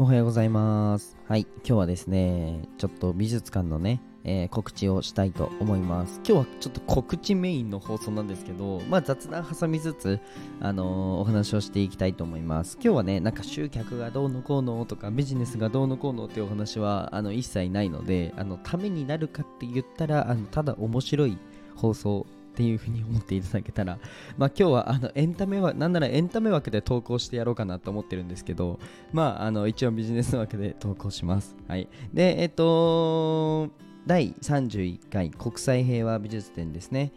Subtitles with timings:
[0.00, 1.14] おはようございます。
[1.28, 6.22] はい、今日はですね、ちょっと美術館のね、えー告知をしたいと思います。
[6.26, 10.18] 今日はちょっと告知メインの放送なんですけど、まあ雑談挟みつつ、
[10.58, 12.78] あのーお話をしていきたいと思います。
[12.82, 21.36] 今日はね、なんか集客がどうのこうのとか、ビジネスがどうのこうのっていうお話は、あの、一切ないので、あの、ためになるかって言ったら、あの、ただ面白い
[21.76, 23.98] 放送っていうふうに思っていただけたら、
[24.36, 28.78] まあ今日はあのエンタメは、なんならエンタメ枠で投稿してやろうかなと思ってるんですけど、
[29.12, 31.56] まあ、あの一応ビジネス枠で投稿します。
[31.68, 31.88] はい。
[32.12, 33.68] で、えっと、
[34.06, 37.12] 第31回国際平和美術展ですね。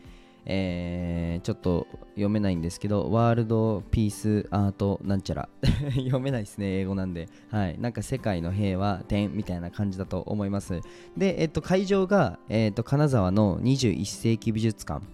[0.46, 5.50] えーちょっと読めないんですけど、ワールドピースアートなんちゃら。
[5.96, 7.28] 読めないですね、英語なんで。
[7.50, 7.80] はい。
[7.80, 10.80] なんか世界の平和展みたいな感じだと思います。
[11.18, 15.06] で、えっと、会場が、えっと、金沢の21世紀美術館。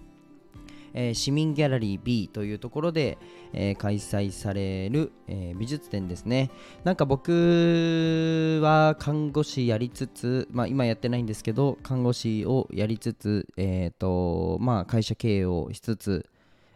[0.94, 3.18] えー市民ギャラリー B というところで、
[3.52, 6.50] えー開催される、えー美術展ですね。
[6.84, 16.26] なんか僕は看護師やりつつ、まあ今やってないんですけど、看護師をやりつつ、えっ、と、まあ会社経営をしつつ、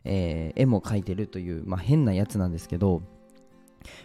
[0.05, 3.03] えー絵も描いてるという、まあ変なやつなんですけど、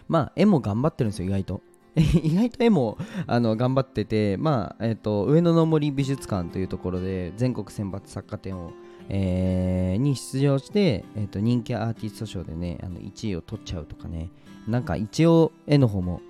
[0.08, 1.62] まあ絵も頑張ってるんですよ、意外と。
[1.96, 8.72] 意外と絵もあの頑張ってて、まあえっと上野の森美術館というところで全国選抜作家展を
[9.10, 14.30] えーに出場して、えー、と人気アーティスト賞でねあの1位を取っちゃうとかね。
[14.66, 16.20] なんか一応絵の方も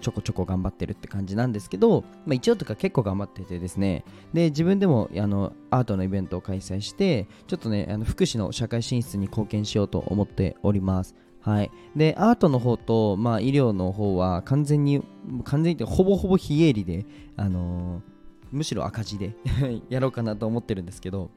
[0.00, 4.04] ちょこちょこ頑張ってるって感じなんですけど、まあ、一応とか結構頑張っててですね。
[4.32, 11.14] で自分でもあのアートのイベントを開催してちょっとねあの福祉の社会進出に貢献しようと思っております。
[11.40, 15.02] はい、でアートの方と、まあ、医療の方は完全に
[15.44, 17.04] 完全にほぼほぼ非営利で、
[17.36, 18.14] あのー
[18.54, 19.34] むしろ赤字で
[19.90, 21.30] やろうかなと思ってるんですけど、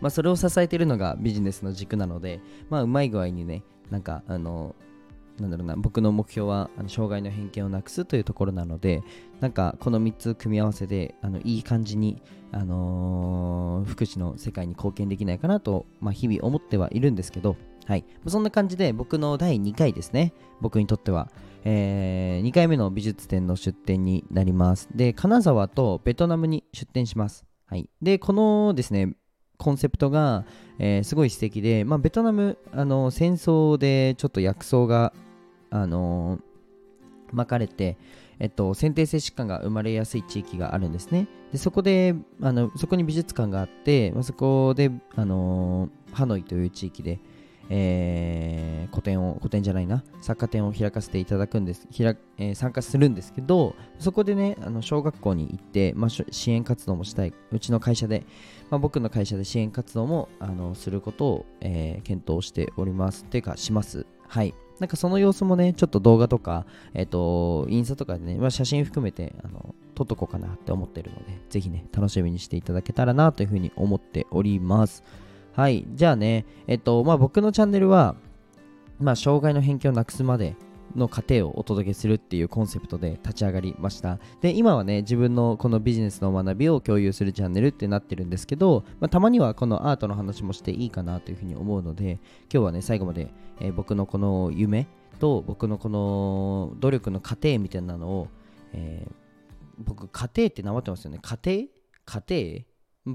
[0.00, 2.40] まあ、それを支えているのがビジネスの軸なので、
[2.70, 4.74] まあ、うまい具合にね、なんか、あの、
[5.40, 9.02] なんだろうな、僕の目標はあの障害の偏見をなくすというところなので、
[9.40, 12.22] なんか、この3つ組み合わせで、あのいい感じに、
[12.52, 17.56] あのー福祉の世界に貢献できないかなと、まあ、日々思ってはいるんですけど、
[17.86, 18.04] はい。
[18.26, 21.30] そんな感じで、僕の第2回ですね、僕にとっては、
[21.64, 24.88] え2回目の美術展の出展になります。
[24.94, 27.44] で、金沢とベトナムに出展します。
[27.66, 27.88] はい。
[28.00, 29.16] で、このですね、
[29.56, 30.44] コンセプトが、
[30.78, 35.12] えーすごい素敵で、まあ、ベトナムあの戦争でちょっと薬草が、
[35.70, 36.40] あのー
[37.32, 37.96] 巻かれて、
[38.38, 41.26] えっと、先天性疾患が生まれやすい地域があるんですね。
[41.50, 47.18] でそこであのそこに美術館があって、まあ、そこで、あのーハノイという地域で、
[47.70, 58.24] えー個展を個展じゃないな作家展を開かせていただくんです開えー参加するんですけどそこでねあの小学校に行って、まあ、支援活動もしたいうちの会社で
[58.70, 63.24] まあ、僕の会社で支援活動もあのすることを、えー検討しております。
[63.24, 64.06] ていうか、します。
[64.28, 64.54] はい。
[64.80, 75.04] なんかその様子もね、ちょっと動画とか、えっ、と、インスタとかでね、まあ、写真含めてあの撮っとこうかなって思ってるので、ぜひね、楽しみにしていただけたらなというふうに思っております。
[75.54, 75.86] はい。
[75.92, 78.16] じゃあね、えっ、と、まあ、僕のチャンネルは、
[78.98, 80.56] まあ、障害の偏見をなくすまで
[80.96, 84.18] の過程をお届けするっていうコンセプトで立ち上がりました。
[84.40, 92.18] で、今はね、自分のこのビジネスの学びを共有するチャンネルってなってるんですけど、まあ、たまにはこのアートの話もしていいかなというふうに思うので、
[92.52, 94.88] 今日はね、最後まで、えー僕のこの夢
[95.20, 98.28] と僕のこの努力の過程みたいなのを、
[98.72, 99.12] えー
[99.78, 101.18] 僕、過程って名乗ってますよね。
[101.22, 101.68] 過程？
[102.04, 102.64] 過程？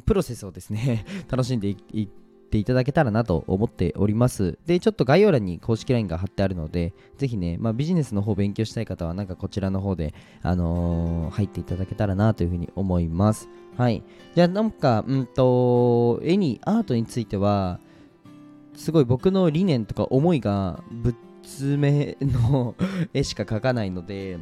[0.06, 2.10] プロセスをですね、 楽しんでいい
[2.50, 4.58] ていただけたらなと思っております。
[4.66, 13.50] で、ちょっと概要欄に公式 LINE が貼ってあるので、ぜひね、まあ、ビジネスの方勉強したい方は、なんかこちらの方で、あのー入っていただけたらなというふうに思います。
[13.78, 14.04] はい。
[14.36, 17.80] じゃあ、なんか、うんと、絵に、アートについては、
[18.76, 22.76] すごい僕の理念とか思いがぶっつめの
[23.14, 24.40] 絵しか描かないので、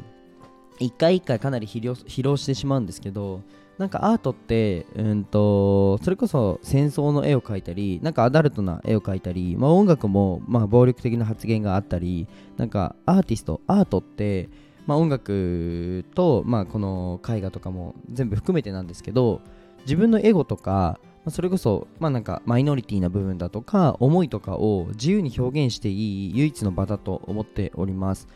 [0.78, 3.42] 一回一回かなり疲労疲労してしまうんですけど、
[3.78, 12.26] なんかアートって、うんと、それこそ戦争の絵を描いたり、なんかアダルトな絵を描いたり、まあ音楽も、まあ暴力的な発言があったり、
[12.56, 14.48] なんかアーティスト、アートって、
[14.86, 19.40] まあ音楽と、まあこの絵画とかも全部含めてなんですけど、
[19.82, 28.26] 自分のエゴとか、まあ、それこそ、まあなんかマイノリティな部分だとか、思いとかを自由に表現していい唯一の場だと思っております。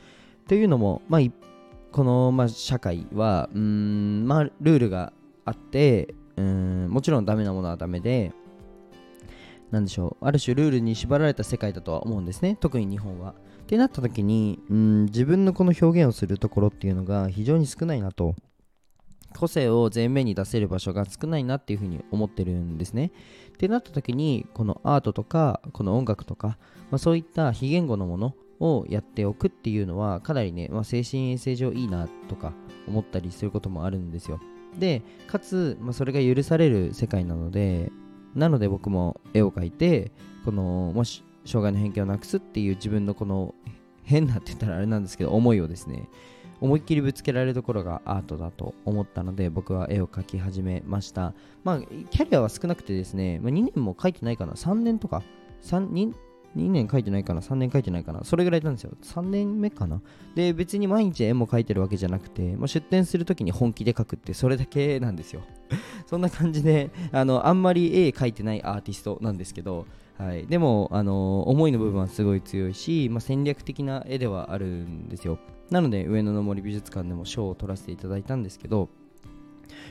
[0.47, 1.21] というのも、まあ、
[1.91, 5.13] この、まあ、社会は、うん、まあ、ルールが
[5.45, 8.33] あって、うん、もちろんダメなものはダメで、
[9.71, 13.35] なんでしょう、ある種ルールに縛られた世界だとは思うんですね、特に日本は。
[13.63, 18.35] ってなった時に、うん、自分のこの表現をするところっていうのが非常に少ないなと。
[19.35, 23.13] 個性を前面に出せる場所が少ないなっていうふうに思ってるんですね。
[23.49, 26.59] ってなった時にこのアートとかこの音楽とか、
[26.91, 32.53] まあ、そういった非言語のものをやっておくっていうのはかなりね、まあ、精神衛生上いいなとか
[32.87, 34.41] 思ったりすることもあるんですよ
[34.79, 37.91] でかつ、まあ、それが許される世界なので
[38.35, 40.13] なので僕も絵を描いて
[40.45, 43.55] このもし障害の偏見をなくすっていう自分のこの
[44.05, 46.09] 変なって言ったらあれなんですけど思いをですね
[46.61, 51.35] 思いっきりぶつけられるところがアートだと思ったので僕は絵を描き始めました。
[51.65, 55.25] まあキャリアは少なくてですね、まあ、2年も描いてないかな？3年とか
[55.65, 56.15] ？3 2,
[56.57, 58.25] 2年書いてないかな？3年書いてないかな？
[58.25, 58.93] それぐらいなんですよ。
[59.03, 60.01] 3年目かな？
[60.35, 65.43] で別に毎日絵も描いてるわけじゃなくて、まあ、出店するときに本気で描くってそれだけなんですよ。
[66.07, 69.87] そんな感じであのあんまり絵描いてないアーティストなんですけど
[70.19, 75.39] はい、でも、あの思いの部分はすごい強いし、まあ、戦略的な絵ではあるんですよ。
[75.71, 78.89] なので上野の森美術館でも賞を取らせていただいたんですけど、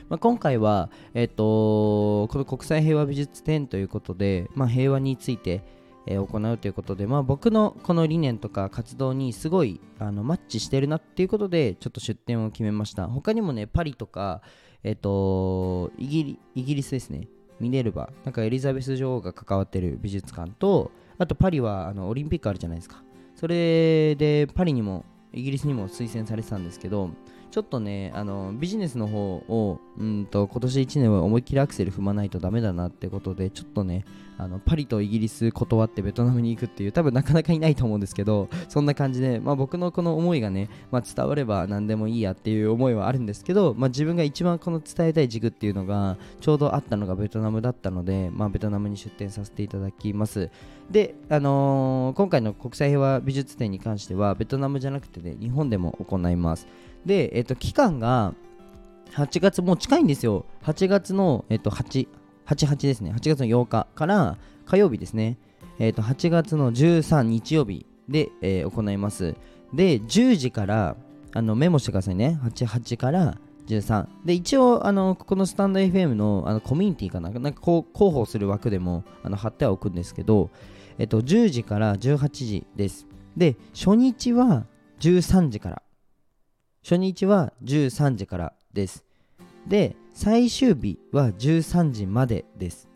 [0.08, 5.62] まあ、今回は、えっと、この国際平和美術展ということで、まあ、平和について、
[6.06, 13.06] えー、行うということで、まあ、僕のこの理念とか活動にすごいあのマッチしてるなっていうことでちょっと出展を決めました。
[13.06, 14.42] 他にもねパリとか、
[14.82, 17.28] えっと、イギリイギリスですね。
[17.60, 23.02] ミネルヴァなんかエリザベス女王が関わってる美術館とあとパリはあのオリンピックあるじゃないですか。
[23.36, 27.10] それでパリにもイギリスにも推薦されてたんですけど
[27.52, 34.06] ちょっとねあのビジネスの方をうんと今年1年は思いっきりアクセル踏まないとダメだなってことでちょっとね
[34.38, 50.50] あのパリとイギリス断ってベトナムに行くっていう多分なかなかいないと思うんですけどそんな感じで、まあ、僕のこの思いがね、まあ、伝われば何でもいいやっていう思いはあるんですけど、まあ、自分が一番この伝えたい軸っていうのがちょうどあったのがベトナムだったので、まあ、ベトナムに出展させていただきます。
[50.90, 56.66] で、あのー、今回の国際平和美術展に関してはベトナムじゃなくてね日本でも行います。
[57.06, 58.34] で、えっと、期間が
[59.12, 60.46] 8月、もう近いんですよ。
[60.62, 62.08] 8月の、えっと、8、
[62.46, 63.12] 8、8ですね。
[63.12, 65.38] 8月の8日から火曜日ですね。
[65.78, 69.34] えっと、8月の13日曜日で、えー、行います。
[69.72, 70.96] で、10時から、
[71.34, 72.38] あのメモしてくださいね。
[72.42, 74.06] 8、8から13。
[74.24, 77.30] で、一応、あの、ここのスタンド FM のあのコミュニティかな。
[77.30, 80.50] なんかこう、広報する枠でもあの貼ってはおくんですけど、
[80.98, 83.06] えっと、10時から18時です。
[83.36, 84.66] で、初日は
[85.00, 85.82] 13時から。
[86.82, 89.04] 初日は13時からです。
[89.66, 92.88] で、最終日は13時までです。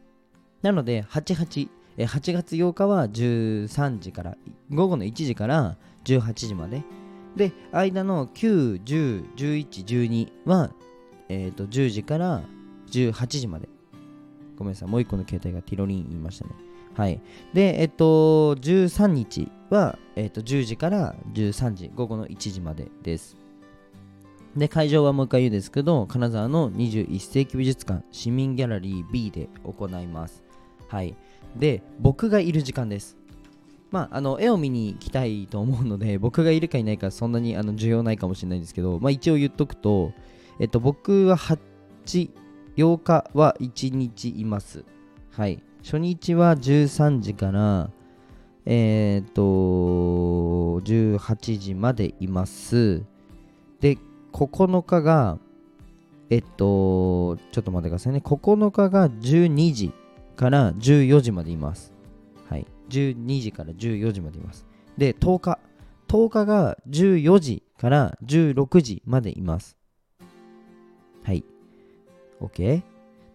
[0.62, 4.37] なので、88、月8日は13時から、
[4.71, 6.83] 午後の1時から18時まで。
[7.37, 10.71] で、間の9、10、11、12は、
[11.29, 12.43] えー、と10時から
[12.91, 13.69] 18時まで。
[14.56, 16.50] ごめんなさい、もう1個の携帯がティロリン言いましたね。
[16.94, 17.21] はい。
[17.53, 23.45] で、えっと、13日は、えっと、10時から13時、午後の1時までです。
[24.56, 30.43] で、会場はもう一回言うんですけど、金沢の21世紀美術館市民ギャラリー B で行います。
[30.88, 31.14] はい。
[31.56, 33.17] で、僕がいる時間です。
[33.91, 40.12] まあ、あの絵を見に行きたいと思うので、 僕がいるかいないかそんなにあの重要ないかもしれないんですけど、まあ、一応言っとくと、
[40.58, 42.31] えっと、僕は8、
[42.76, 44.85] 8日は1日います。
[45.32, 45.62] はい。
[45.85, 47.91] 初日は13時から、
[48.64, 49.43] えっ、と、
[50.81, 53.05] 18時までいます。
[53.81, 53.99] で、
[54.37, 55.38] 9日が、
[56.29, 58.21] えっと、ちょっと待ってくださいね。
[58.23, 59.94] 9日が12時
[60.37, 61.94] から14時までいます。
[62.50, 62.67] はい。
[62.91, 64.67] 12時から14時までいます。
[64.99, 65.58] で、10日。
[66.08, 69.79] 10日が14時から16時までいます。
[71.25, 71.43] はい。
[72.41, 72.82] OK。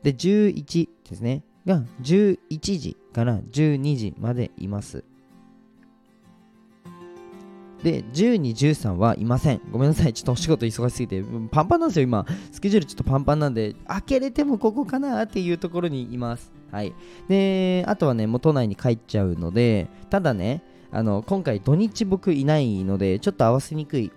[0.04, 1.44] で、11ですね。
[1.66, 5.04] が11時から12時までいます。
[7.84, 9.62] で、12、13はいません。
[9.72, 10.14] ごめんなさい。
[10.14, 12.26] ちょっとお仕事忙しすぎて、パンパンなんですよ、今。
[12.52, 16.52] スケジュールちょっとパンパンなんで、開けれてもここかなっていうところにいます。
[16.72, 16.94] はい。
[17.28, 24.12] で、あとはね、もう都内に帰っちゃうので、ただね、あの、今回土日僕いないので、ちょっと合わせにくい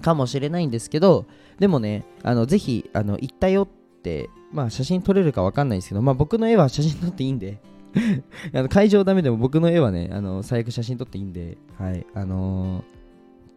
[0.00, 1.26] かもしれないんですけど、
[1.58, 3.68] でもね、あの、ぜひ、あの、行ったよっ
[4.02, 7.60] て、まあ、写真撮れるかわかんないですけど、まあ、僕の絵は写真撮っていいんで
[8.52, 12.84] あの会場ダメでも僕の絵はね、あの最悪写真撮っていいんで、はい、あの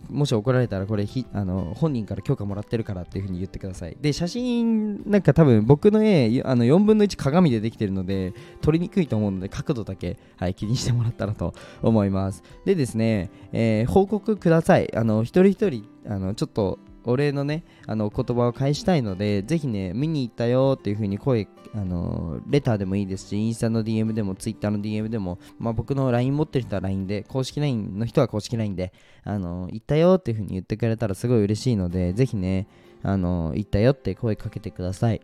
[0.09, 3.97] ー、もし怒られたらこれひあの本人から許可もらってるからっていうふうに言ってください。
[3.99, 12.43] で、写真なんか多分僕の絵あの4分の1鏡でできてるので撮りにくいと思うので角度だけ、はい、気にしてもらったらと思います。
[12.65, 14.95] でですね、えー、報告ください。
[14.95, 32.67] あの一人一人あのちょっとお礼のね、あの言葉を返したいので、ぜひね、見に行ったよっていう風に声、あのレターでもいいですし、インスタの DM でも、ツイッターの DM でも、まあ、僕の LINE 持ってる人は LINE で、公式 LINE の人は公式 LINE で、あの行ったよっていう風に言ってくれたらすごい嬉しいので、ぜひね、
[33.03, 35.21] あの行ったよって声かけてください。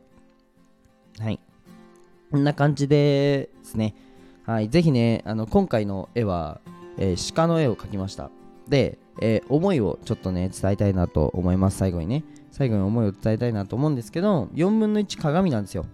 [1.20, 1.40] はい。
[2.32, 3.96] こんな感じですね。
[4.46, 4.70] はい。
[4.70, 6.62] ぜひね、あの今回の絵は、
[6.98, 8.30] えー、鹿の絵を描きました
[8.68, 11.78] で、えー、思いをちょっとね伝えたいなと思います。
[11.78, 12.24] 最後にね。
[12.52, 15.86] 最後に思いを伝えたいなと思うんですけど4分の1鏡なんですよ。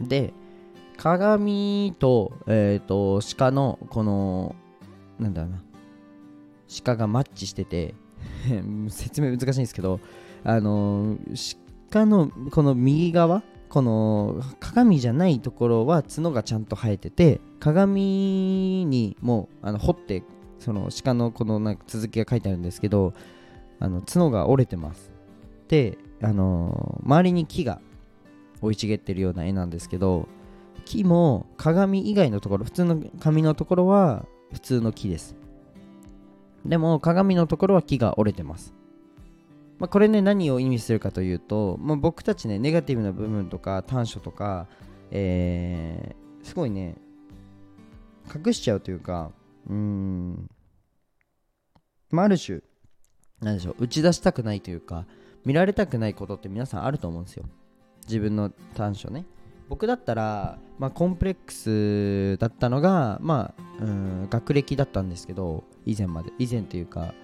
[0.00, 0.32] で
[0.96, 4.56] 鏡と,、えーと、鹿のこの
[5.18, 5.62] なんだろうな。
[6.84, 7.94] 鹿がマッチしてて
[8.90, 10.00] 説明難しいんですけど
[10.44, 11.16] あの
[11.90, 20.22] 鹿のこの右側この鏡じゃないところは角がちゃんと生えてて鏡にもあの掘って
[20.60, 23.14] その鹿のこのなんか続きが書いてあるんですけど
[23.80, 25.10] あの角が折れてます。
[25.68, 27.80] であの周りに木が
[28.60, 30.28] 生い茂ってるような絵なんですけど
[30.84, 35.34] 木も鏡以外のところ普通の紙のところは普通の木です。
[36.66, 38.74] でも鏡のところは木が折れてます。
[39.78, 44.66] まあ、これね何を意味するかというと、まあ、僕たちねネガティブな部分とか短所とか、
[45.10, 46.96] えー、すごいね
[48.34, 49.30] 隠しちゃうというか
[49.68, 50.50] うーん、
[52.10, 52.60] まあ、ある種
[53.40, 55.06] なんでしょう打ち出したくないというか
[55.44, 57.46] 見られたくないことって皆さんあると思うんですよ。
[58.06, 59.24] 自分の短所ね。
[59.68, 66.32] 僕だったら、まあ、コンプレックスだったのが、まあ、うん学歴だったんですけど以前まで。
[66.38, 67.14] 以前というか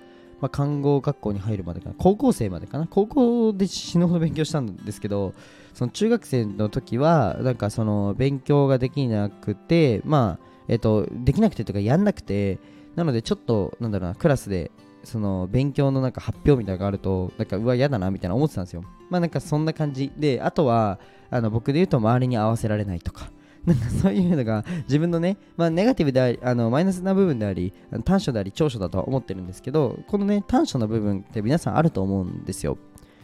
[0.41, 1.95] まあ、看護学校に入るまでかな。
[1.99, 2.87] 高校生までかな。
[2.87, 5.35] 高校で死ぬほど勉強したんですけど
[5.75, 12.59] その中学生の時はなんかその勉強ができなくてまあえっ、とできなくてとかやんなくて
[12.95, 14.71] なのでちょっとなんだろうなクラスで
[15.05, 18.83] その勉強のなんか発表みたいなのがあるとなんかうわ嫌だなみたいな思ってたんですよ。
[19.09, 20.13] まあなんかそんな感じ。
[20.17, 20.99] であとは
[21.31, 23.31] あの僕で言うと周りに合わせられないとか。
[23.67, 27.73] なんかそういうのが自分のね、まあ、ネガティブでありあのマイナスな部分であり
[28.05, 32.79] 短所であり長所だとは思ってるんですけどこのね短所の部分って皆さんあると思うんですよ。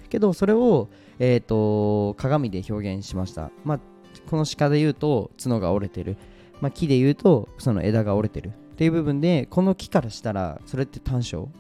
[0.08, 0.88] けどそれを、
[1.20, 3.52] えーと、鏡で表現しました。
[3.64, 3.80] まあ
[4.28, 6.16] この鹿で言うと角が折れてる、
[6.62, 11.50] まあ、木で言うとその枝が折れてるっていう部分でこの木からしたらそれって短所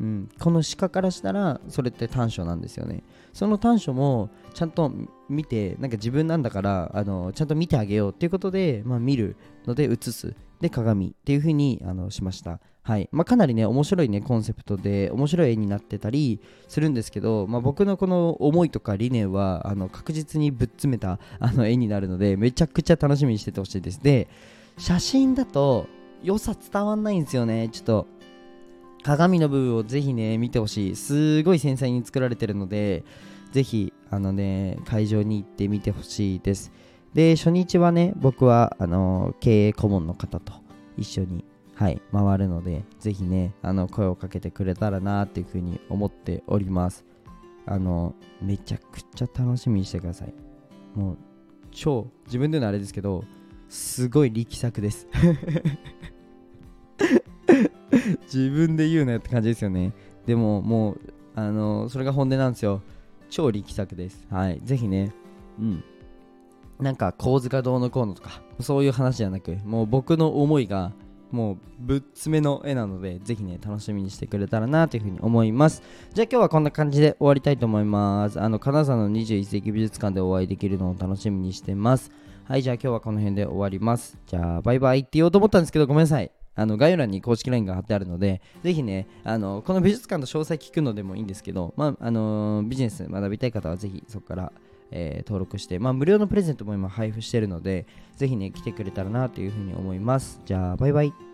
[0.00, 3.04] うん、この鹿からしたらそれって短所なんですよね。
[3.32, 4.90] その短所もちゃんと
[5.28, 10.34] 見てなんか自分なんだからあのちゃんと見てあげようっていうことで、まあ、見るので映す。
[10.60, 12.58] で鏡っていう風にあのしました。
[12.84, 13.08] はい。
[13.12, 24.02] まあ、かなりね面白いねコンセプトで面白い絵になってたりするんですけど、まあ、僕のこの思いとか理念はあの確実にぶっ詰めたあの絵になるのでめちゃくちゃ楽しみにしててほしいです。
[24.02, 24.26] で
[24.78, 25.86] 写真だと
[26.24, 27.68] 良さ伝わんないんですよね。
[27.68, 28.06] ちょっと
[29.04, 30.96] 鏡の部分をぜひね見てほしい。
[30.96, 33.04] すごい繊細に作られてるので
[33.52, 36.72] ぜひあのね会場に行ってみてほしいです。
[37.14, 40.54] で初日はね僕はあの経営顧問の方と
[40.96, 41.44] 一緒に
[41.82, 47.04] はい回るのでぜひねあの声をかけてくれたらなっていうふうに思っております
[47.66, 50.34] あのめちゃくちゃ楽しみにしてください
[50.94, 51.18] もう
[51.70, 53.24] 超自分でのあれですけど
[53.68, 55.08] すごい力作です
[58.32, 59.92] 自分で言うなよって感じですよね。
[60.26, 61.00] でももう、
[61.34, 62.80] あのそれが本音なんですよ。
[63.28, 64.26] 超力作です。
[64.30, 64.60] はい。
[64.62, 65.12] ぜひね、
[65.58, 65.84] うん。
[66.80, 70.92] なんか構図がどうのこうのとか、そういう話じゃなく、もう僕の思いが、
[71.32, 75.82] もうぶっつめの絵なので、ぜひね、楽しみにしてくれたらなというふうに思います。
[76.12, 78.40] じゃあ今日はこんな感じで終わりたいと思います。
[78.40, 82.12] あの、金沢の21世紀美術館でお会いできるのを楽しみにしてます。
[82.44, 84.18] はい、じゃあ今日はこの辺で終わります。
[84.26, 86.30] じゃあ、バイバイって言おうと思ったんですけど、ごめんなさい。
[86.54, 94.52] あの概要欄に公式 LINE が貼ってあるので、ぜひね、あのこの美術館の詳細聞くのでもいいんですけど、まああのビジネス学びたい方はぜひそこから、
[94.92, 100.40] えー、登録して、まあ、無料のプレゼントも今配布してるので、ぜひね、来てくれたらなというふうに思います。
[100.44, 101.31] じゃあ、バイバイ。